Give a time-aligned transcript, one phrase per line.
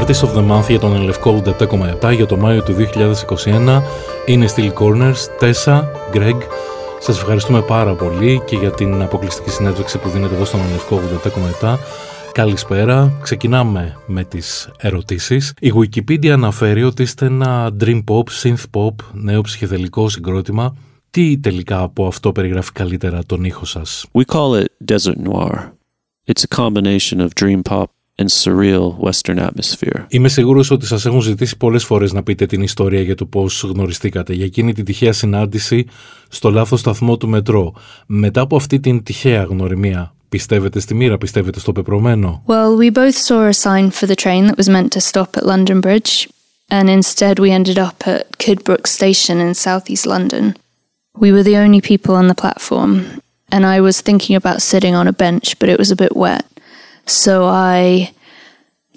[0.00, 1.42] Artist of the Month για τον Ελευκό
[2.02, 2.74] 87,7 για το Μάιο του
[3.44, 3.82] 2021
[4.26, 5.82] είναι Steel Corners, Tessa,
[6.12, 6.36] Greg.
[6.98, 11.00] Σας ευχαριστούμε πάρα πολύ και για την αποκλειστική συνέντευξη που δίνετε εδώ στον Ελευκό
[11.60, 11.76] 87,7.
[12.32, 13.18] Καλησπέρα.
[13.22, 15.52] Ξεκινάμε με τις ερωτήσεις.
[15.60, 20.76] Η Wikipedia αναφέρει ότι είστε ένα dream pop, synth pop, νέο ψυχεδελικό συγκρότημα.
[21.10, 25.72] Τι τελικά από αυτό περιγράφει καλύτερα τον ήχο σας; We call it desert noir.
[26.32, 27.84] It's a combination of dream pop
[28.20, 30.04] and surreal western atmosphere.
[30.08, 33.62] Είμαι σίγουρος ότι σας έχουν ζητήσει πολλές φορές να πείτε την ιστορία για το πώς
[33.62, 35.86] γνωριστήκατε, για εκείνη την τυχαία συνάντηση
[36.28, 37.74] στο λάθος σταθμό του μετρό.
[38.06, 42.42] Μετά από αυτή την τυχαία γνωριμία, Πιστεύετε στη μοίρα, πιστεύετε στο πεπρωμένο.
[42.46, 45.44] Well, we both saw a sign for the train that was meant to stop at
[45.52, 46.12] London Bridge,
[46.76, 50.44] and instead we ended up at Kidbrooke Station in southeast London.
[51.22, 52.92] We were the only people on the platform,
[53.54, 56.46] and I was thinking about sitting on a bench, but it was a bit wet.
[57.06, 57.34] So
[57.76, 58.12] I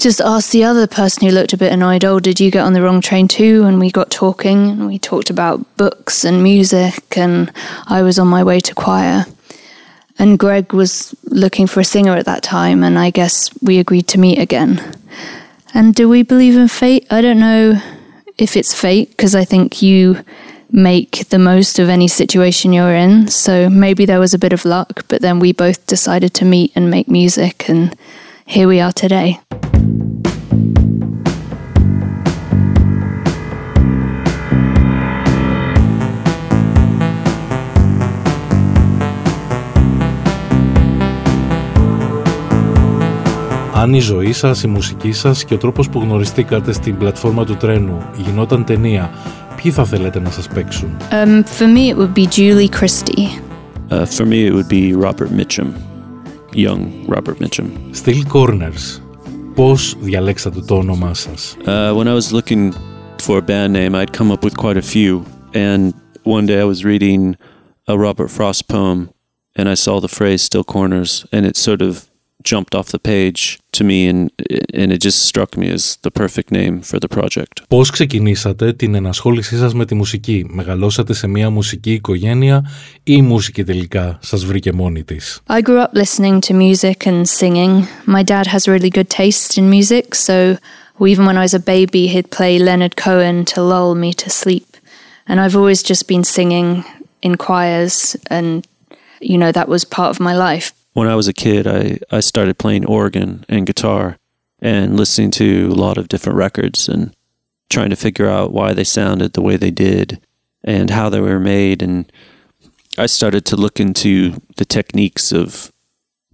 [0.00, 2.72] just asked the other person who looked a bit annoyed, Oh, did you get on
[2.72, 3.64] the wrong train too?
[3.64, 7.52] And we got talking, and we talked about books and music, and
[7.86, 9.26] I was on my way to choir.
[10.18, 14.08] And Greg was looking for a singer at that time, and I guess we agreed
[14.08, 14.96] to meet again.
[15.74, 17.06] And do we believe in fate?
[17.10, 17.80] I don't know
[18.38, 20.24] if it's fate, because I think you
[20.72, 23.28] make the most of any situation you're in.
[23.28, 26.72] So maybe there was a bit of luck, but then we both decided to meet
[26.74, 27.94] and make music, and
[28.46, 29.40] here we are today.
[43.80, 47.56] Αν η ζωή σας, η μουσική σας και ο τρόπος που γνωριστήκατε στην πλατφόρμα του
[47.56, 49.10] τρένου γινόταν ταινία,
[49.56, 50.96] ποιοι θα θέλετε να σας παίξουν?
[51.10, 53.28] Um, for me, it would be Julie Christie.
[53.90, 55.68] Uh, for me, it would be Robert Mitchum,
[56.52, 57.68] young Robert Mitchum.
[57.92, 59.00] Steel Corners.
[59.54, 61.56] Πώς διαλέξατε το όνομά σας?
[61.64, 62.72] Uh, when I was looking
[63.26, 65.24] for a band name, I'd come up with quite a few.
[65.54, 67.36] And one day I was reading
[67.86, 68.98] a Robert Frost poem,
[69.58, 72.09] and I saw the phrase "still corners," and it sort of
[72.45, 74.19] jumped off the page to me, and
[74.81, 77.63] and it just struck me as the perfect name for the project.
[77.67, 80.45] Πώς ξεκινήσατε την ενασχόλησή σας με τη μουσική?
[80.49, 82.71] Μεγαλώσατε σε μια μουσική οικογένεια
[83.03, 85.41] ή η μουσική τελικά σας βρήκε μόνη της?
[85.47, 87.87] I grew up listening to music and singing.
[88.05, 90.57] My dad has really good taste in music, so
[90.99, 94.69] even when I was a baby, he'd play Leonard Cohen to lull me to sleep.
[95.27, 96.67] And I've always just been singing
[97.21, 98.65] in choirs, and
[99.31, 100.67] you know, that was part of my life.
[100.99, 104.17] When I was a kid, I, I started playing organ and guitar
[104.59, 107.13] and listening to a lot of different records and
[107.69, 110.21] trying to figure out why they sounded the way they did
[110.63, 111.81] and how they were made.
[111.81, 112.11] And
[112.97, 115.71] I started to look into the techniques of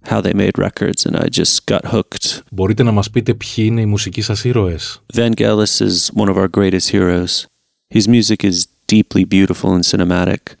[0.04, 2.42] how they made records, and I just got hooked.
[2.52, 5.02] Μπορείτε να μας πείτε ποιοι είναι οι μουσικοί σας ήρωες?
[5.14, 7.46] Vangelis is one of our greatest heroes.
[7.88, 10.56] His music is deeply beautiful and cinematic.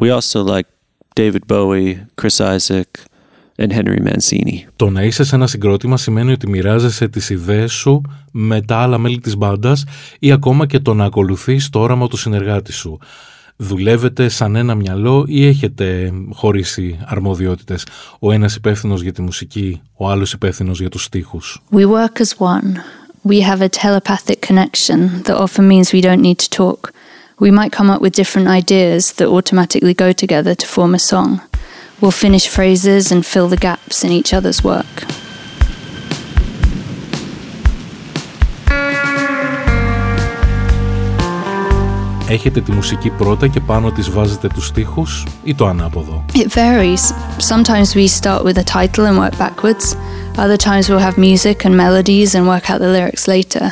[0.00, 0.66] We also like
[1.14, 2.88] David Bowie, Chris Isaac,
[3.59, 4.53] and Henry Mancini.
[4.75, 8.97] Το να είσαι σε ένα συγκρότημα σημαίνει ότι μοιράζεσαι τις ιδέες σου με τα άλλα
[8.97, 9.83] μέλη της μπάντας
[10.19, 12.99] ή ακόμα και το να ακολουθείς το όραμα του συνεργάτη σου.
[13.55, 17.85] Δουλεύετε σαν ένα μυαλό ή έχετε χωρίσει αρμοδιότητες;
[18.19, 21.61] Ο ένας υπεύθυνος για τη μουσική, ο άλλος υπεύθυνος για τους στίχους.
[21.71, 22.77] We work as one.
[23.27, 26.91] We have a telepathic connection that often means we don't need to talk.
[27.39, 31.39] We might come up with different ideas that automatically go together to form a song.
[32.00, 35.06] We'll finish phrases and fill the gaps in each other's work.
[42.28, 46.24] Έχετε τη μουσική πρώτα και πάνω της βάζετε τους στίχους ή το ανάποδο.
[46.34, 47.12] It varies.
[47.38, 49.96] Sometimes we start with a title and work backwards.
[50.36, 53.64] Other times we'll have music and melodies and work out the lyrics later.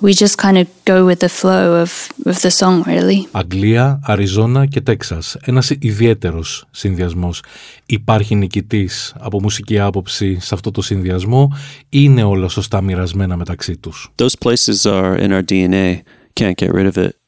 [0.00, 3.26] We just kind of go with the flow of, of the song, really.
[3.30, 5.36] Αγγλία, Αριζόνα και Τέξας.
[5.44, 7.42] Ένας ιδιαίτερος συνδυασμός.
[7.86, 13.76] Υπάρχει νικητής από μουσική άποψη σε αυτό το συνδυασμό ή είναι όλα σωστά μοιρασμένα μεταξύ
[13.76, 16.02] τους; Those places are in our DNA.
[16.40, 17.25] Can't get rid of it.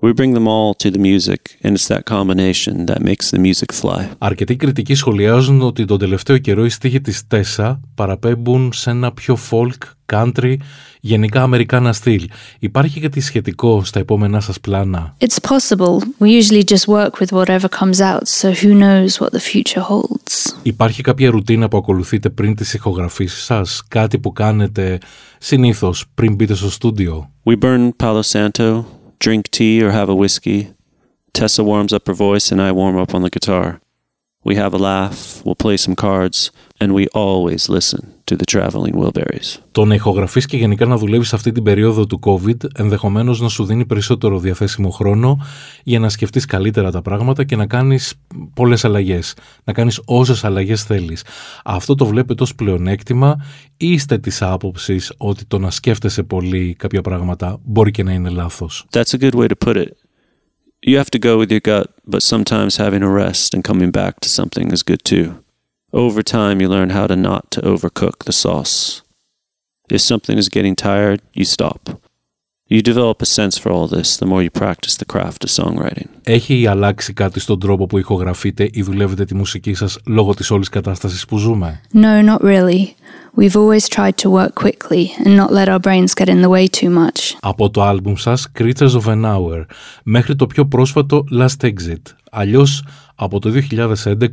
[0.00, 3.72] We bring them all to the music, and it's that combination that makes the music
[3.72, 4.08] fly.
[4.18, 9.38] Αρκετοί κριτικοί σχολιάζουν ότι τον τελευταίο καιρό οι στίχοι της Τέσσα παραπέμπουν σε ένα πιο
[9.50, 9.72] folk,
[10.12, 10.56] country,
[11.00, 12.28] γενικά αμερικάνα στυλ.
[12.58, 15.98] Υπάρχει κάτι σχετικό στα επόμενά σας πλάνα; It's possible.
[16.18, 20.56] We usually just work with whatever comes out, so who knows what the future holds.
[20.62, 24.98] Υπάρχει κάποια ρουτίνα που ακολουθείτε πριν τις ηχογραφήσεις σας, κάτι που κάνετε
[25.38, 28.84] συνήθως πριν μπείτε στο στούντιο; We burn Palo Santo,
[29.18, 30.74] drink tea or have a whiskey.
[31.32, 33.80] Tessa warms up her voice, and I warm up on the guitar.
[34.44, 36.50] We have a laugh, we'll play some cards,
[36.80, 39.56] and we always listen to the Traveling Wilburys.
[39.72, 43.64] Το να ηχογραφείς και γενικά να δουλεύεις αυτή την περίοδο του COVID ενδεχομένως να σου
[43.64, 45.38] δίνει περισσότερο διαθέσιμο χρόνο
[45.84, 48.14] για να σκεφτείς καλύτερα τα πράγματα και να κάνεις
[48.54, 49.34] πολλές αλλαγές.
[49.64, 51.24] Να κάνεις όσες αλλαγές θέλεις.
[51.64, 53.44] Αυτό το βλέπετε ως πλεονέκτημα
[53.76, 58.28] ή είστε της άποψης ότι το να σκέφτεσαι πολύ κάποια πράγματα μπορεί και να είναι
[58.28, 59.88] λάθος; That's a good way to put it.
[60.86, 64.12] You have to go with your gut, but sometimes having a rest and coming back
[64.24, 65.47] to something is good too.
[65.91, 69.03] Over time, you learn how to not to overcook the sauce.
[69.89, 71.81] If something is getting tired, you stop.
[72.73, 76.07] You develop a sense for all this the more you practice the craft of songwriting.
[76.23, 80.69] Έχει αλλάξει κάτι στον τρόπο που ηχογραφείτε ή δουλεύετε τη μουσική σας λόγω της όλης
[80.69, 81.81] κατάστασης που ζούμε.
[81.93, 82.95] No, not really.
[83.37, 86.67] We've always tried to work quickly and not let our brains get in the way
[86.67, 87.37] too much.
[87.39, 89.65] Από το άλμπουμ σας Creatures of an Hour
[90.03, 92.84] μέχρι το πιο πρόσφατο Last Exit, αλλιώς
[93.14, 93.50] από το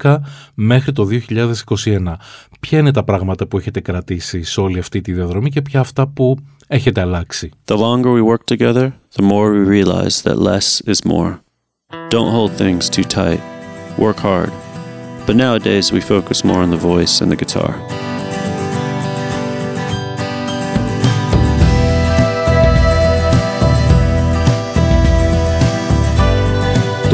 [0.01, 0.17] 2011
[0.53, 2.15] μέχρι το 2021.
[2.59, 6.07] Ποια είναι τα πράγματα που έχετε κρατήσει σε όλη αυτή τη διαδρομή και ποια αυτά
[6.07, 6.37] που
[6.67, 7.51] έχετε αλλάξει.
[7.65, 11.39] The longer we work together, the more we realize that less is more.
[12.09, 13.41] Don't hold things too tight.
[13.97, 14.51] Work hard.
[15.25, 18.14] But nowadays we focus more on the voice and the guitar.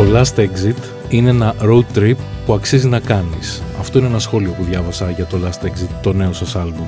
[0.01, 0.77] Το Last Exit
[1.09, 2.15] είναι ένα road trip
[2.45, 3.63] που αξίζει να κάνεις.
[3.79, 6.87] Αυτό είναι ένα σχόλιο που διάβασα για το Last Exit, το νέο σας άλμπουμ.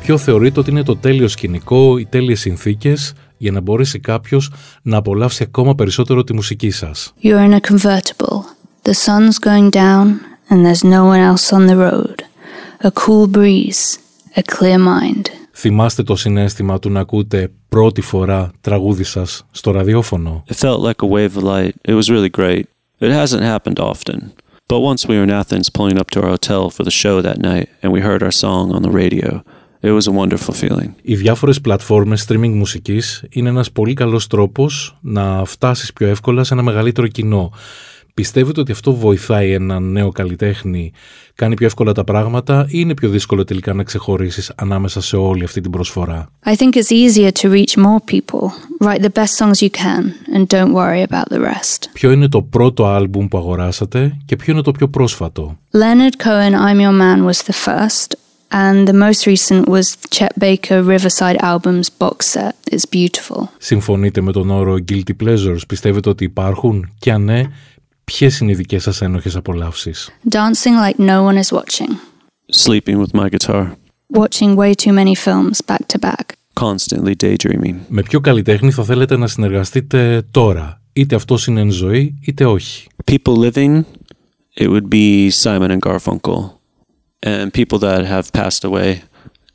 [0.00, 4.52] Ποιο θεωρείτε ότι είναι το τέλειο σκηνικό, οι τέλειες συνθήκες για να μπορέσει κάποιος
[4.82, 7.14] να απολαύσει ακόμα περισσότερο τη μουσική σας.
[7.22, 8.40] You're in a convertible.
[8.82, 10.06] The sun's going down
[10.48, 12.14] and there's no one else on the road.
[12.80, 13.98] A cool breeze,
[14.34, 15.26] a clear mind.
[15.56, 20.44] Θυμάστε το συνέστημα του να ακούτε πρώτη φορά τραγούδι σας στο ραδιόφωνο.
[20.48, 21.74] It felt like a wave of light.
[21.88, 22.64] It was really great.
[23.00, 24.18] It hasn't happened often.
[24.72, 27.38] But once we were in Athens pulling up to our hotel for the show that
[27.50, 29.30] night and we heard our song on the radio,
[29.88, 30.94] it was a wonderful feeling.
[31.02, 36.54] Οι διάφορες πλατφόρμες streaming μουσικής είναι ένας πολύ καλός τρόπος να φτάσεις πιο εύκολα σε
[36.54, 37.52] ένα μεγαλύτερο κοινό.
[38.14, 40.92] Πιστεύετε ότι αυτό βοηθάει έναν νέο καλλιτέχνη,
[41.34, 45.44] κάνει πιο εύκολα τα πράγματα ή είναι πιο δύσκολο τελικά να ξεχωρίσεις ανάμεσα σε όλη
[45.44, 48.48] αυτή την προσφορά; I think it's easier to reach more people.
[48.80, 50.02] Write the best songs you can
[50.34, 51.88] and don't worry about the rest.
[51.92, 56.52] Ποιο είναι το πρώτο άλμπουμ που αγοράσατε και ποιο είναι το πιο πρόσφατο; Leonard Cohen,
[56.52, 58.08] I'm Your Man was the first,
[58.50, 62.54] and the most recent was Chet Baker Riverside Albums box set.
[62.70, 63.42] It's beautiful.
[63.58, 67.42] Συμφωνείτε με τον όρο Guilty Pleasures, πιστεύετε ότι υπάρχουν; Και αν ναι,
[68.04, 70.10] ποιες είναι οι δικές σας ένοχες απολαύσεις.
[70.30, 71.90] Dancing like no one is watching.
[72.64, 73.72] Sleeping with my guitar.
[74.12, 76.24] Watching way too many films back to back.
[76.60, 77.74] Constantly daydreaming.
[77.88, 82.86] Με ποιο καλλιτέχνη θα θέλετε να συνεργαστείτε τώρα, είτε αυτό είναι εν ζωή είτε όχι.
[83.10, 83.82] People living,
[84.56, 86.62] it would be Simon and Garfunkel.
[87.26, 88.90] And people that have passed away,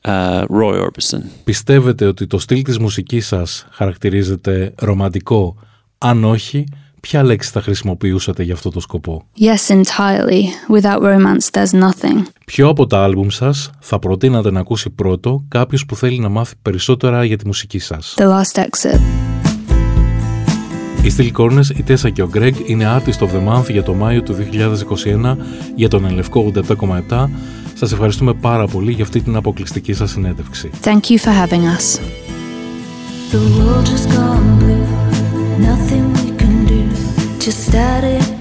[0.05, 1.21] uh, Roy Orbison.
[1.43, 5.55] Πιστεύετε ότι το στυλ της μουσικής σας χαρακτηρίζεται ρομαντικό,
[5.97, 6.63] αν όχι,
[7.01, 10.43] ποια λέξη θα χρησιμοποιούσατε για αυτό το σκοπό; Yes, entirely.
[10.77, 12.23] Without romance, there's nothing.
[12.45, 16.53] Ποιο από τα άλμπουμ σας θα προτείνατε να ακούσει πρώτο κάποιος που θέλει να μάθει
[16.61, 18.99] περισσότερα για τη μουσική σας; The last exit.
[21.03, 23.93] Οι Steel Corners, η Τέσσα και ο Greg είναι artist of the month για το
[23.93, 25.37] Μάιο του 2021
[25.75, 26.51] για τον Ελευκό
[27.09, 27.29] 87,7.
[27.73, 30.69] Σας ευχαριστούμε πάρα πολύ για αυτή την αποκλειστική σας συνέντευξη.
[30.83, 31.99] Thank you for having us.
[33.31, 34.87] The world has gone blue,
[35.69, 36.18] nothing we can do,
[37.49, 38.38] just started.